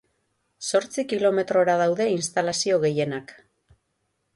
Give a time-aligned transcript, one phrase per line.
[0.69, 3.41] Zortzi kilometrora daude instalazio gehienak.